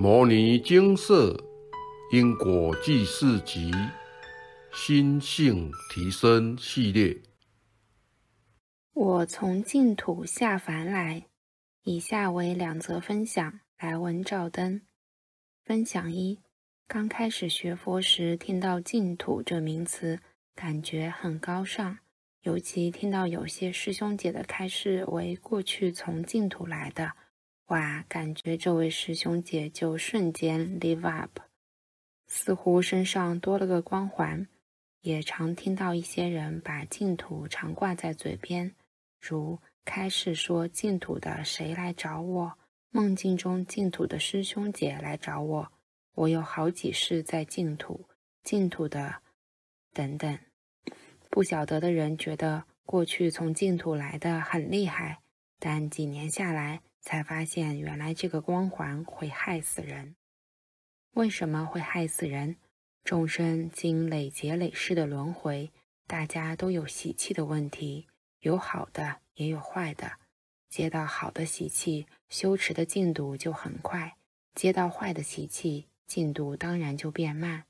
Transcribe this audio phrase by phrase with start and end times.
[0.00, 1.36] 摩尼精舍
[2.12, 3.72] 因果记事集
[4.72, 7.20] 心性提升系列。
[8.92, 11.26] 我从净土下凡来，
[11.82, 13.58] 以下为两则分享。
[13.80, 14.82] 来文照灯。
[15.64, 16.38] 分享一：
[16.86, 20.20] 刚开始学佛时，听到净土这名词，
[20.54, 21.98] 感觉很高尚。
[22.42, 27.14] 尤其听到有些师兄姐的开示为过去从净土来的。
[27.68, 31.40] 哇，感觉这位师兄姐就瞬间 live up，
[32.26, 34.46] 似乎身上多了个光环。
[35.02, 38.74] 也常听到一些人把净土常挂在嘴边，
[39.20, 42.58] 如开示说净土的谁来找我，
[42.90, 45.72] 梦境中净土的师兄姐来找我，
[46.14, 48.06] 我有好几世在净土，
[48.42, 49.22] 净土的
[49.92, 50.38] 等等。
[51.30, 55.20] 不晓得的人觉得过去从净土来的很厉害，
[55.58, 56.80] 但几年下来。
[57.08, 60.14] 才发现，原来这个光环会害死人。
[61.14, 62.56] 为什么会害死人？
[63.02, 65.70] 众生经累劫累世的轮回，
[66.06, 68.06] 大家都有习气的问题，
[68.40, 70.18] 有好的也有坏的。
[70.68, 74.10] 接到好的习气，修持的进度就很快；
[74.54, 77.64] 接到坏的习气，进度当然就变慢。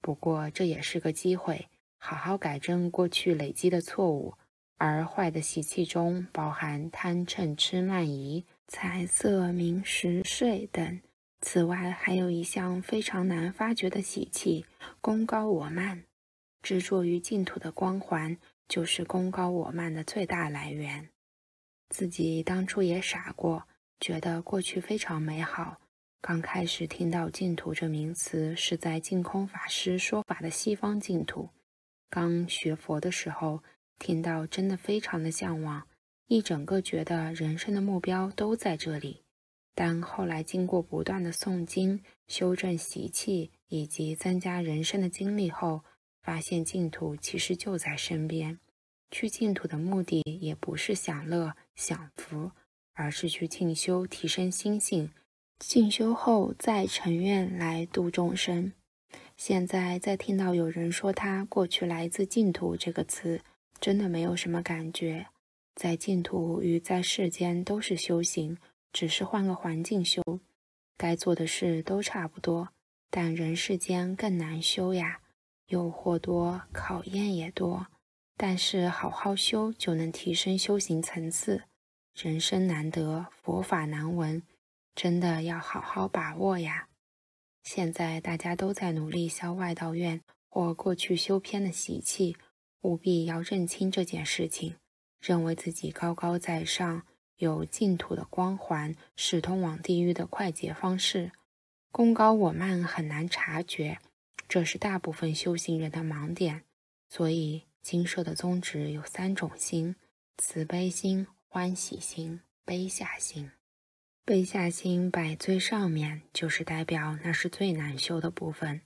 [0.00, 4.34] 不过这也是个机会，好好改正过去累积的错误。
[4.78, 8.44] 而坏的习气中包含贪嗔痴慢疑。
[8.72, 11.00] 财色名食睡等，
[11.40, 14.64] 此外还有一项非常难发觉的喜气——
[15.02, 16.04] 功高我慢。
[16.62, 21.08] 执着于净土的光环，就是功高我慢的最大来源。
[21.88, 23.66] 自己当初也傻过，
[23.98, 25.80] 觉得过去非常美好。
[26.20, 31.48] 刚开始听到净土这名词，是在净空法师说法的西方净土。
[32.08, 33.64] 刚学佛的时候，
[33.98, 35.88] 听到真的非常的向往。
[36.30, 39.24] 一整个觉得人生的目标都在这里，
[39.74, 45.82] 但后来经过不断的诵经、修正习气以及增加人生的经历后，
[46.22, 48.60] 发现净土其实就在身边。
[49.10, 52.52] 去净土的目的也不是享乐享福，
[52.92, 55.10] 而是去进修提升心性，
[55.58, 58.72] 进修后再成愿来度众生。
[59.36, 63.40] 现在再听到有人说他过去来自净土这个词，
[63.80, 65.26] 真的没有什么感觉。
[65.74, 68.58] 在净土与在世间都是修行，
[68.92, 70.22] 只是换个环境修，
[70.96, 72.68] 该做的事都差不多。
[73.10, 75.20] 但人世间更难修呀，
[75.66, 77.86] 诱惑多，考验也多。
[78.36, 81.64] 但是好好修就能提升修行层次。
[82.14, 84.42] 人生难得，佛法难闻，
[84.94, 86.88] 真的要好好把握呀。
[87.62, 92.36] 现在大家都在努力消外道院或过去修偏的习气，
[92.82, 94.76] 务必要认清这件事情。
[95.20, 97.02] 认为自己高高在上，
[97.36, 101.32] 有净土的光环，是通往地狱的快捷方式。
[101.92, 103.98] 功高我慢很难察觉，
[104.48, 106.62] 这是大部分修行人的盲点。
[107.08, 109.96] 所以，经社的宗旨有三种心：
[110.38, 113.50] 慈悲心、欢喜心、悲下心。
[114.24, 118.82] 悲下心摆最上面，就是代表那是最难修的部分。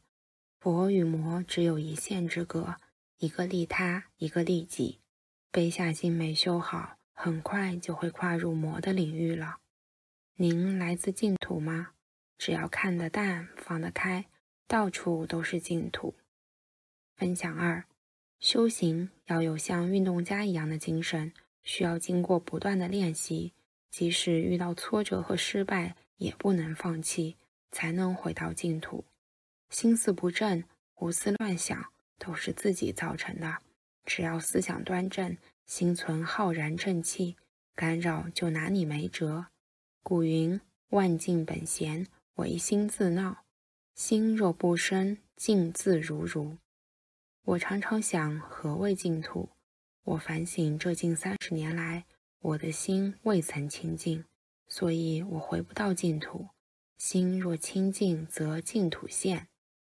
[0.59, 2.77] 佛与魔只有一线之隔，
[3.19, 5.01] 一个利他，一个利己。
[5.55, 9.59] 背下心没修好，很快就会跨入魔的领域了。
[10.35, 11.93] 您来自净土吗？
[12.37, 14.25] 只要看得淡、放得开，
[14.67, 16.17] 到处都是净土。
[17.15, 17.85] 分享二：
[18.41, 21.33] 修行要有像运动家一样的精神，
[21.63, 23.53] 需要经过不断的练习，
[23.93, 27.37] 即使遇到挫折和失败，也不能放弃，
[27.71, 29.05] 才能回到净土。
[29.71, 33.59] 心思不正、胡思乱想，都是自己造成的。
[34.05, 37.37] 只要思想端正，心存浩然正气，
[37.75, 39.47] 干扰就拿你没辙。
[40.03, 40.61] 古云
[40.91, 43.45] ：“万境本闲，唯心自闹。
[43.95, 46.59] 心若不生，静自如如。”
[47.45, 49.49] 我常常想，何谓净土？
[50.05, 52.05] 我反省这近三十年来，
[52.41, 54.25] 我的心未曾清净，
[54.69, 56.49] 所以我回不到净土。
[56.99, 59.49] 心若清净，则净土现。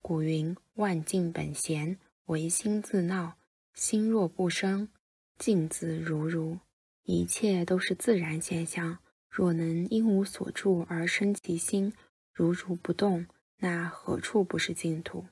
[0.00, 3.37] 古云：“万境本闲，唯心自闹。”
[3.76, 4.88] 心若不生，
[5.37, 6.61] 静自如如，
[7.05, 9.00] 一切都是自然现象。
[9.28, 11.93] 若能因无所住而生其心，
[12.32, 13.26] 如如不动，
[13.58, 15.26] 那何处不是净土？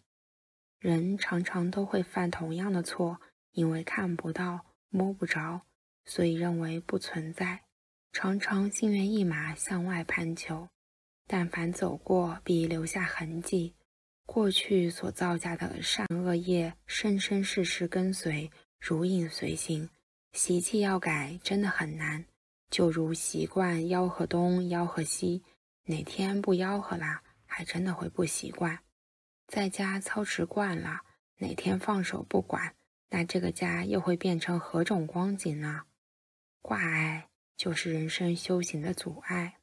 [0.79, 3.19] 人常常都会犯同样的错，
[3.53, 5.63] 因为看不到、摸不着，
[6.05, 7.63] 所以认为不存在，
[8.13, 10.69] 常常心猿意马向外攀求。
[11.27, 13.75] 但凡走过，必留下痕迹。
[14.27, 18.51] 过去所造下的善恶业，生生世世跟随，
[18.81, 19.89] 如影随形。
[20.33, 22.25] 习气要改，真的很难。
[22.71, 25.45] 就如习惯吆喝东吆喝西，
[25.85, 28.81] 哪天不吆喝啦，还真的会不习惯。
[29.47, 31.03] 在家操持惯了，
[31.39, 32.75] 哪天放手不管，
[33.11, 35.83] 那这个家又会变成何种光景呢？
[36.63, 39.59] 挂碍就是人生修行的阻碍。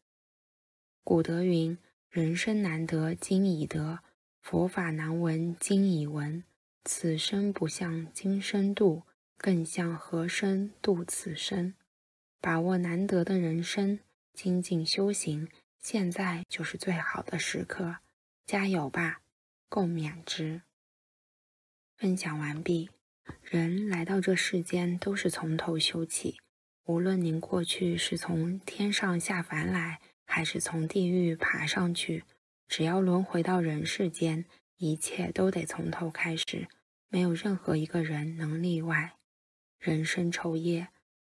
[1.03, 1.77] 古德云
[2.09, 3.99] ：“人生难得今已得，
[4.41, 6.43] 佛法难闻今已闻。
[6.83, 9.03] 此生不向今生度，
[9.37, 11.75] 更向何生度此生？”
[12.41, 13.99] 把握难得的人生，
[14.33, 15.47] 精进修行，
[15.79, 17.97] 现在就是最好的时刻，
[18.47, 19.21] 加油吧！
[19.69, 20.63] 共勉之。
[21.95, 22.89] 分享完毕。
[23.43, 26.39] 人来到这世间都是从头修起，
[26.85, 32.23] 无论您过去是从天上下凡来，还是从地狱爬上去，
[32.71, 34.45] 只要轮回到人世间，
[34.77, 36.69] 一切都得从头开始，
[37.09, 39.17] 没有任何一个人能例外。
[39.77, 40.87] 人生愁业，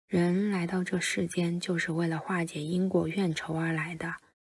[0.09, 4.15] 人来到这世间就是为了化解因果怨仇而来的。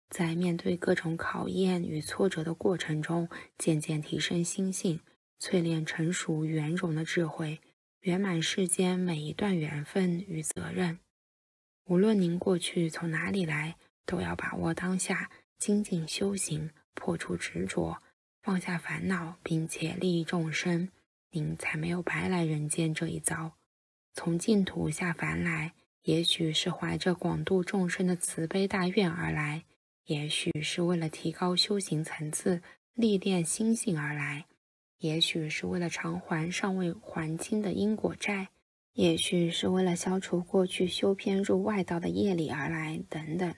[0.10, 3.28] 在面对各种考验与挫折的过程中，
[3.58, 5.02] 渐渐提升心性，
[5.38, 7.60] 淬炼成熟圆融的智慧，
[8.00, 11.00] 圆满世间每一段缘分与责任。
[11.88, 13.76] 无论您过去从哪里来，
[14.06, 15.30] 都要把握当下，
[15.60, 18.02] 精进修行，破除执着，
[18.42, 20.90] 放下烦恼，并且利益众生，
[21.32, 23.52] 您才没有白来人间这一遭。
[24.14, 25.74] 从净土下凡来，
[26.04, 29.66] 也许是怀着广度众生的慈悲大愿而来。
[30.06, 32.64] 也许是为了提高修行层次、
[32.94, 34.46] 历练心性而来；
[34.98, 38.48] 也许是为了偿还尚未还清的因果债；
[38.94, 43.00] 也许是为了消除过去修偏入外道的业力而来。
[43.08, 43.54] 等等，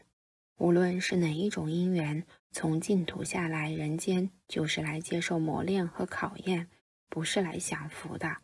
[0.58, 6.68] 无论是哪一种因缘，从净土下来人间，就是来接受磨练和考验，
[7.10, 8.38] 不是来享福的。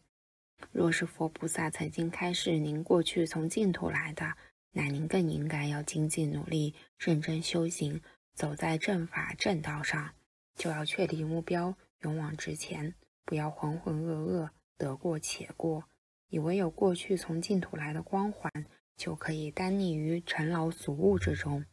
[0.72, 4.34] 若是佛菩萨曾经开示您过去从净土来的，
[4.72, 8.02] 那您更应该要精进努力，认真修行，
[8.34, 10.16] 走在正法正道上，
[10.56, 12.96] 就要确立目标，勇往直前，
[13.26, 15.84] 不要浑浑噩噩，得过且过，
[16.30, 18.52] 以为有过去从净土来的光环，
[18.96, 21.64] 就可以单溺于尘劳俗物之中，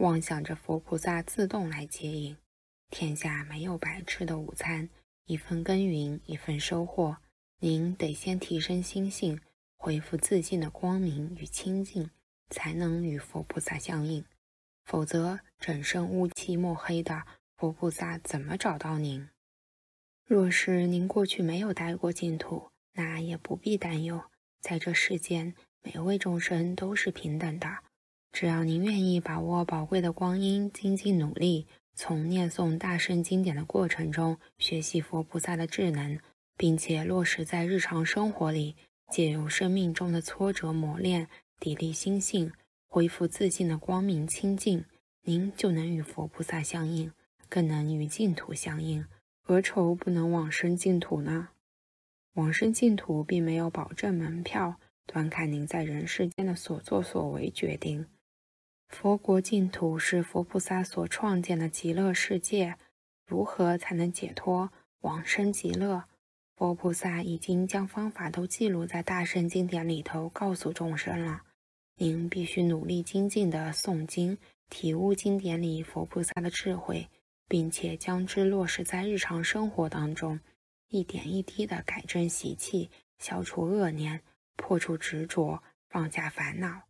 [0.00, 2.36] 妄想着佛菩萨自动来接引。
[2.90, 4.90] 天下没有白吃的午餐，
[5.26, 7.16] 一份耕耘一份收获，
[7.60, 9.40] 您得先提升心性，
[9.76, 12.10] 恢复自信的光明与清净。
[12.52, 14.24] 才能与佛菩萨相应，
[14.84, 17.22] 否则整身乌漆墨黑的，
[17.56, 19.28] 佛菩萨怎么找到您？
[20.24, 24.24] 若是您过去没有待过净土，那也不必担忧，
[24.60, 27.84] 在这世间，每位众生都是平等的。
[28.32, 36.18] 只要您愿意把握宝贵的光阴，精进努力，从念诵大圣经典的过程中学习佛菩萨的智能，
[36.56, 38.76] 并且落实在日常生活里，
[39.10, 41.28] 借由生命中的挫折磨练。
[41.60, 42.52] 砥砺心性，
[42.88, 44.86] 恢复自信的光明清净，
[45.24, 47.12] 您就能与佛菩萨相应，
[47.50, 49.04] 更能与净土相应。
[49.42, 51.48] 何愁不能往生净土呢？
[52.34, 58.06] 往生净土并没有保证门票，端看您在人世间的所作所为决定。
[58.90, 62.76] 佛国净土是佛菩萨所创建的极乐世界，
[63.24, 64.70] 如何才能解脱
[65.00, 66.04] 往生极乐？
[66.54, 71.42] 佛菩萨已经将方法都记录在大圣经典里头，告诉众生了。
[71.96, 74.36] 您必须努力精进地诵经，
[74.68, 77.08] 体悟经典里佛菩萨的智慧，
[77.48, 80.40] 并且将之落实在日常生活当中，
[80.88, 84.20] 一点一滴地改正习气，消除恶念，
[84.56, 86.82] 破除执着，放下烦恼。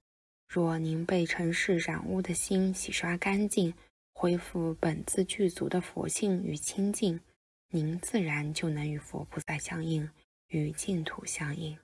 [0.52, 3.72] 若您被尘世染污的心洗刷干净，
[4.12, 7.20] 恢复本自具足的佛性与清净，
[7.68, 10.10] 您自然就能与佛菩萨相应，
[10.48, 11.78] 与净土相应。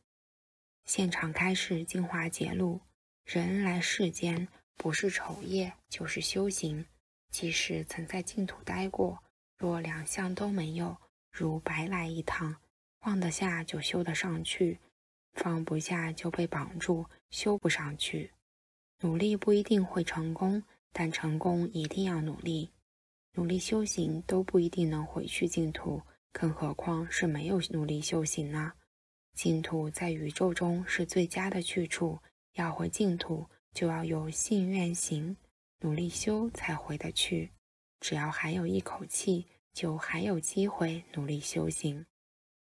[0.85, 2.81] 现场开示精华节录。
[3.25, 6.85] 人来世间，不是丑业就是修行。
[7.31, 9.23] 即使曾在净土待过，
[9.57, 10.97] 若两项都没有，
[11.31, 12.57] 如白来一趟。
[12.99, 14.81] 放得下就修得上去，
[15.35, 18.33] 放不下就被绑住，修不上去。
[19.01, 20.63] 努力不一定会成功，
[20.93, 22.71] 但成功一定要努力。
[23.35, 26.01] 努力修行都不一定能回去净土，
[26.33, 28.73] 更何况是没有努力修行呢？
[29.35, 32.19] 净土在宇宙中是最佳的去处。
[32.55, 35.37] 要回净土，就要有信愿行，
[35.81, 37.51] 努力修才回得去。
[38.01, 42.07] 只要还有一口气，就还有机会努力修行。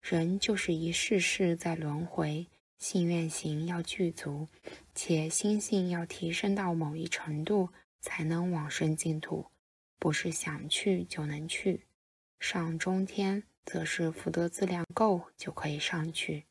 [0.00, 2.46] 人就是一世世在轮回，
[2.82, 4.48] 信愿行要具足，
[4.92, 7.68] 且心性要提升到某一程度，
[8.00, 9.46] 才能往生净土。
[10.00, 11.86] 不是想去就能去。
[12.40, 16.42] 上中天，则是福德资粮够就可以上去。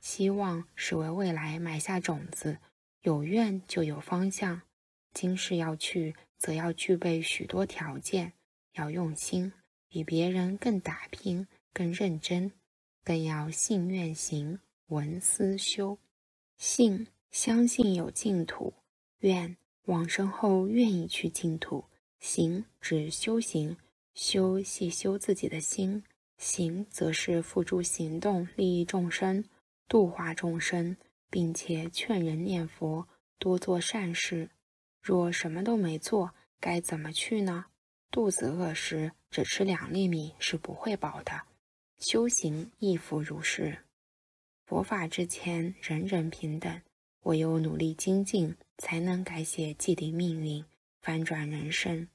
[0.00, 2.58] 希望是为未来埋下种子。
[3.00, 4.60] 有愿就有方向，
[5.14, 8.34] 今世要去，则要具备许多条件。
[8.74, 9.50] 要用心，
[9.88, 12.52] 比别人更打拼、更认真，
[13.02, 14.60] 更要信愿行、
[14.90, 15.98] 闻思修。
[16.58, 18.74] 信相信有净土，
[19.20, 21.84] 愿往生后愿意去净土。
[22.18, 23.76] 行指修行，
[24.14, 26.02] 修系修自己的心，
[26.38, 29.44] 行则是付诸行动，利益众生，
[29.86, 30.96] 度化众生，
[31.30, 33.06] 并且劝人念佛，
[33.38, 34.50] 多做善事。
[35.00, 37.66] 若什么都没做，该怎么去呢？
[38.10, 41.42] 肚子饿时只吃两粒米是不会饱的。
[42.00, 43.84] 修行亦复如是。
[44.70, 46.80] 佛法之前人人平等，
[47.22, 50.64] 唯有努力精进，才能改写既定命运，
[51.02, 52.06] 翻转人生。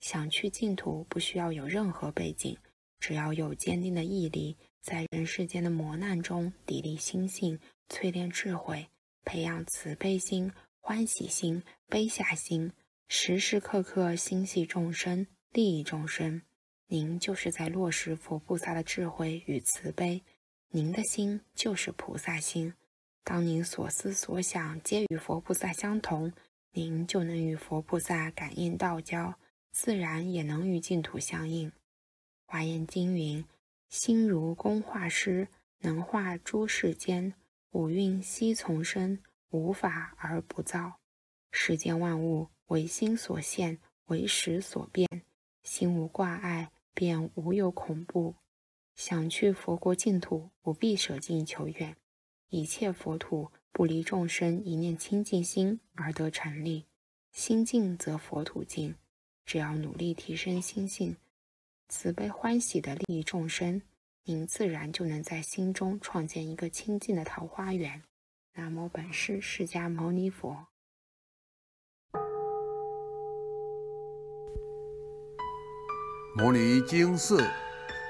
[0.00, 2.58] 想去净土，不需要有任何背景，
[2.98, 8.88] 只要有坚定的毅力，在人世间的磨难中砥砺心性，淬炼智慧，
[9.24, 10.52] 培养慈悲心。
[10.80, 12.72] 欢喜心、悲下心，
[13.06, 16.42] 时时刻刻心系众生，利益众生，
[16.88, 20.24] 您就是在落实佛菩萨的智慧与慈悲。
[20.76, 22.74] 您的心就是菩萨心。
[23.22, 26.32] 当您所思所想皆与佛菩萨相同，
[26.72, 29.38] 您就能与佛菩萨感应道交，
[29.70, 31.70] 自然也能与净土相应。
[32.44, 33.44] 华严经云
[33.88, 35.46] ：“心如工画师，
[35.78, 37.34] 能画诸世间
[37.70, 40.94] 五蕴悉从生。”无法而不造，
[41.52, 45.08] 世间万物唯心所现，唯识所变。
[45.62, 48.34] 心无挂碍，便无有恐怖。
[48.94, 51.96] 想去佛国净土，不必舍近求远，
[52.48, 56.86] 一切佛土不离众生一念清净心而得成立。
[57.32, 58.94] 心净则佛土净。
[59.44, 61.16] 只要努力提升心性，
[61.88, 63.82] 慈悲欢喜的利益众生，
[64.22, 68.02] 您自然就能在心中创建一个清净的桃花源。
[68.54, 70.68] 南无本师释迦牟尼佛。
[76.36, 77.36] 摩尼经释，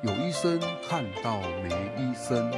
[0.00, 2.52] 有医生看到没医生，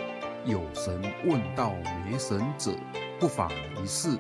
[0.44, 1.72] 有神问到
[2.04, 2.70] 没神者，
[3.18, 3.50] 不妨
[3.82, 4.10] 一试。